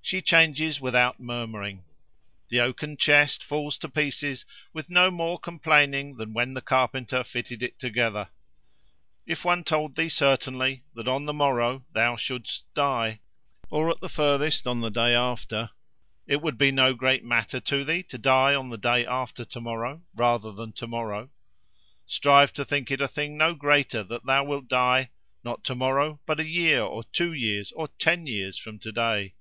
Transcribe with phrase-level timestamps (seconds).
[0.00, 1.84] She changes without murmuring.
[2.48, 7.62] The oaken chest falls to pieces with no more complaining than when the carpenter fitted
[7.62, 8.30] it together.
[9.26, 13.20] If one told thee certainly that on the morrow thou shouldst die,
[13.68, 15.72] or at the furthest on the day after,
[16.26, 19.60] it would be no great matter to thee to die on the day after to
[19.60, 21.28] morrow, rather than to morrow.
[22.06, 26.40] Strive to think it a thing no greater that thou wilt die—not to morrow, but
[26.40, 29.34] a year, or two years, or ten years from to day.